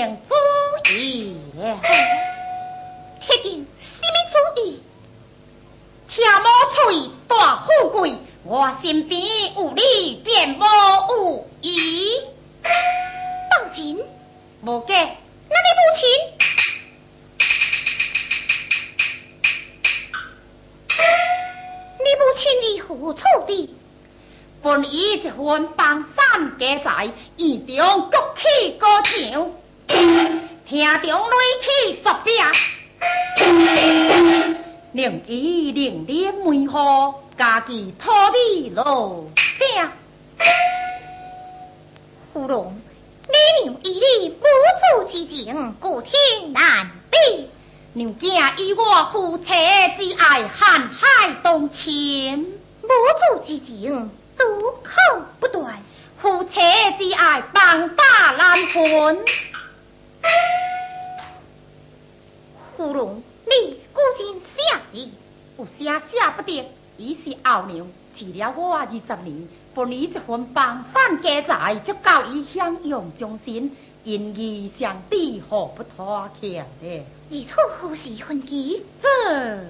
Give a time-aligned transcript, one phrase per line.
[0.00, 0.34] 定主
[0.94, 1.78] 意了。
[3.20, 4.16] 铁定什么
[4.54, 4.82] 主意？
[6.08, 9.20] 听某嘴大富贵，我身边
[9.54, 12.18] 有你便无有疑。
[12.62, 13.98] 当真？
[14.62, 14.94] 无假。
[15.50, 16.02] 那你母亲？
[21.98, 22.42] 你母亲
[22.78, 23.52] 是何处的？
[24.62, 29.50] 本已一份帮山家财，院中国起歌唱，
[29.90, 32.32] 听中雷起作兵，
[34.92, 39.88] 令伊令脸梅花，家己托米路顶。
[42.32, 42.80] 芙蓉，
[43.26, 44.44] 你娘以你母
[45.08, 46.12] 子之情，故天
[46.52, 47.50] 难比。
[47.92, 49.52] 娘家以我夫妻之
[50.16, 52.46] 爱，瀚海动情，
[52.82, 52.88] 母
[53.42, 54.08] 子之情。
[54.38, 54.88] 都口
[55.38, 55.82] 不断，
[56.22, 56.54] 夫妻
[56.98, 58.04] 之爱，棒打
[58.38, 59.24] 难分。
[62.80, 64.62] 芙蓉，你古今写
[64.94, 65.12] 意，
[65.58, 73.70] 有写写不得，已是后娘治了我二十年，本你一份帮饭家财，足够伊享用终身，
[74.02, 77.04] 因义相抵，何不妥协呢？
[77.28, 78.82] 你处何时分居？
[79.02, 79.60] 这。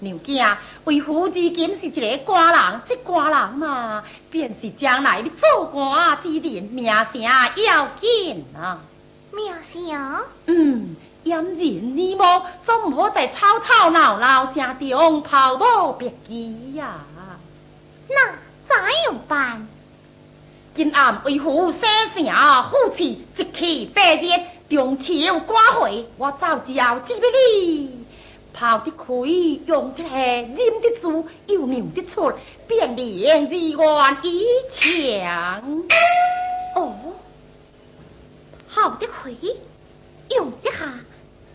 [0.00, 8.82] 娘家为父至今是一个官人，这官人嘛，便是将来要做官之人，名声要紧啊！
[9.32, 10.24] 名声？
[10.46, 16.96] 嗯，掩人耳目，总唔好在吵吵闹闹声中抛某别机呀。
[18.08, 18.32] 那
[18.66, 19.68] 怎样办？
[20.74, 21.80] 今暗为父生
[22.14, 22.24] 城，
[22.70, 24.28] 父气一气百日，
[24.68, 26.72] 中秋寡会，我早就
[27.06, 28.06] 知俾你。
[28.52, 29.04] 跑得开，
[29.66, 32.32] 用得下，忍得住，又尿得出，
[32.66, 34.44] 便连日愿以
[34.74, 35.82] 强。
[36.74, 36.94] 哦，
[38.72, 39.30] 泡得开，
[40.36, 40.84] 用得下，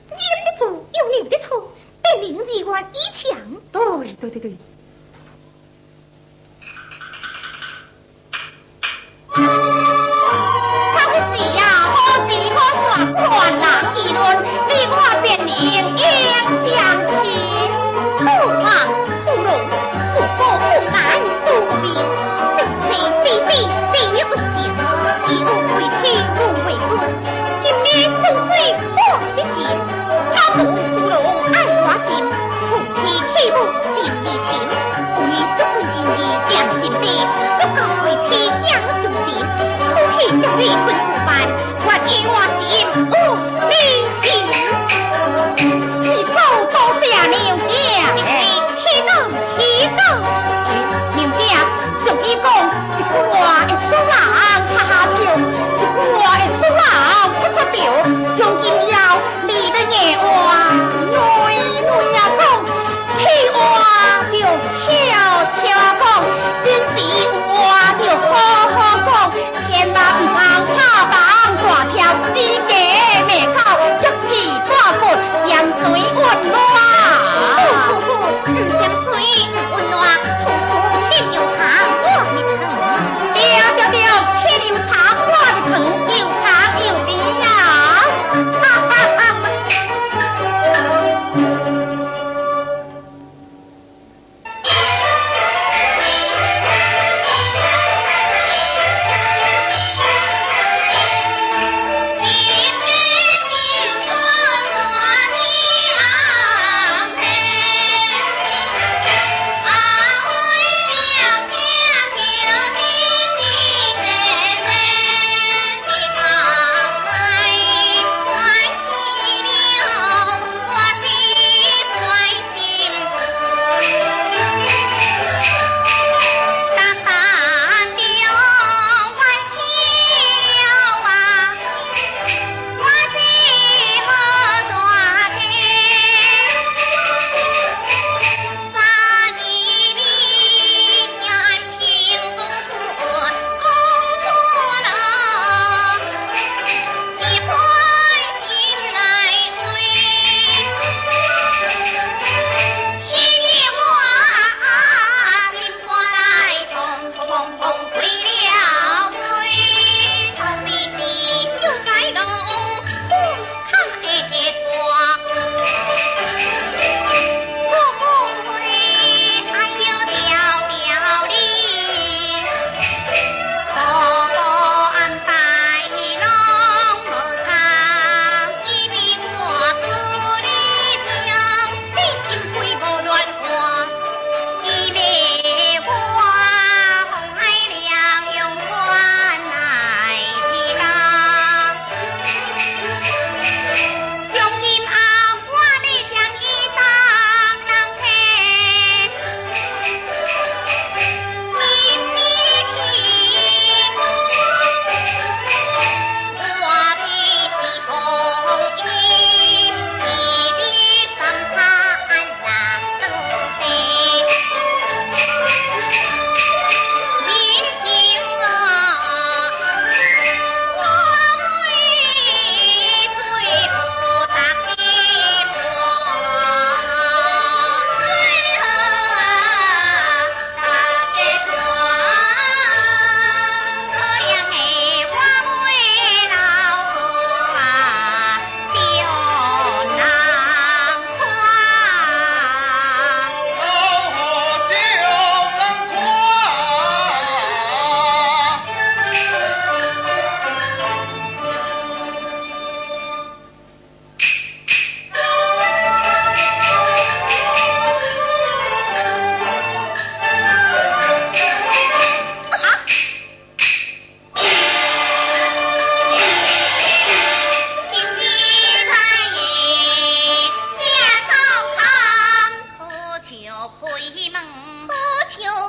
[0.09, 1.69] 忍得住，又尿得出，
[2.01, 3.39] 便连日愿以强。
[3.71, 4.57] 对对对对。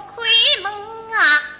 [0.04, 1.55] Khuy!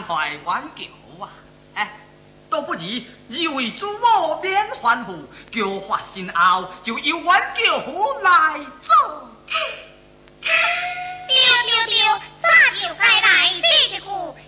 [0.00, 0.44] 也难怀冤
[0.76, 1.28] 仇啊！
[1.74, 1.90] 哎，
[2.48, 9.28] 倒不如二位祖母免欢呼，叫发心后就由冤叫夫来做。
[10.40, 11.34] 丢
[11.66, 11.96] 丢丢！
[12.42, 14.04] 早就该来这一句，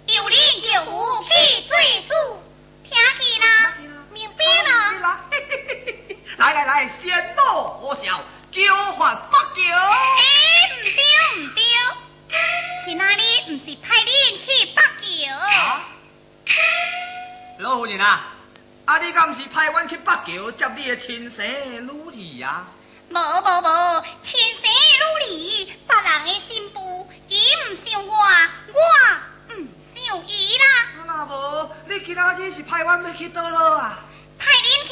[0.07, 1.29] 有灵就有去
[1.69, 2.11] 最主，
[2.83, 3.47] 听见啦？
[4.13, 4.41] 明白
[5.01, 5.21] 了？
[6.39, 9.61] 来来来，先怒后笑，叫唤八九。
[9.63, 9.93] 哎，
[10.75, 11.01] 唔对
[11.37, 11.63] 唔对，
[12.85, 14.09] 今仔日唔是派恁
[14.45, 14.83] 去北
[15.25, 15.31] 桥。
[17.61, 18.35] 老夫人啊，
[18.87, 21.47] 啊你敢是派阮去北桥接你的亲生
[21.87, 22.67] 女儿啊？
[23.09, 30.65] 无无无，亲生女儿，别人的新妇，伊唔想我，我唔想伊啦。
[31.07, 34.01] 那无，你今仔日是派阮要去倒落啊？
[34.41, 34.91] 派恁去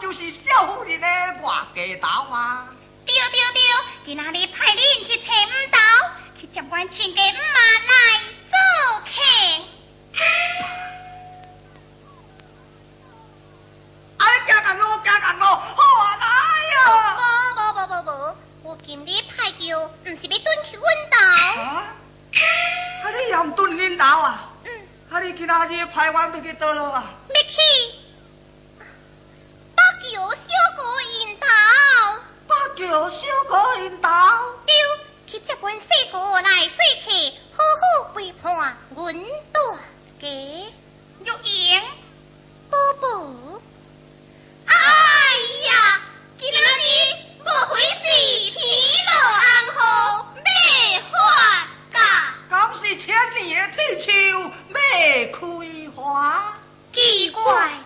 [0.00, 1.06] 就是小妇人的
[1.42, 2.68] 外家岛吗？
[3.04, 3.60] 对对对，
[4.04, 5.78] 今仔日派恁去车五岛，
[6.40, 7.58] 去接阮亲家姆妈
[7.88, 8.56] 来做
[9.00, 9.10] 客。
[14.46, 15.82] 加干咯，加干咯，好
[16.20, 16.26] 来
[16.74, 16.78] 呀！
[17.54, 21.16] 无无无无无，我今日派叫，唔是要蹲去阮岛。
[21.60, 21.62] 啊？
[23.04, 24.48] 啊你又蹲恁岛啊？
[24.64, 24.70] 嗯。
[25.10, 27.04] 啊你今仔日派阮要去倒落啊？
[27.28, 27.37] 要
[32.78, 33.16] 叫小
[33.48, 34.08] 可领导。
[34.64, 34.72] 丢，
[35.26, 37.10] 去接管四哥来四客，
[37.56, 39.16] 好好陪伴阮
[39.52, 39.60] 大
[40.20, 40.28] 家。
[40.28, 41.82] 玉英，
[42.70, 43.08] 宝宝，
[44.66, 44.72] 哎
[45.66, 46.00] 呀，
[46.38, 46.62] 今仔日
[47.44, 47.98] 莫非是
[48.52, 48.56] 天
[49.08, 49.76] 落暗雨，
[50.38, 50.48] 马
[51.10, 51.98] 花甲？
[52.48, 53.12] 刚是千
[53.44, 54.38] 年的铁树
[54.70, 54.78] 马
[55.32, 55.36] 开
[55.96, 56.54] 花？
[56.94, 57.77] 奇怪。